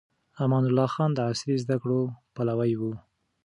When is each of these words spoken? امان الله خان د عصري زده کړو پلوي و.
امان 0.43 0.63
الله 0.69 0.87
خان 0.95 1.09
د 1.13 1.19
عصري 1.29 1.55
زده 1.63 1.75
کړو 1.81 2.01
پلوي 2.35 2.71
و. 2.79 2.81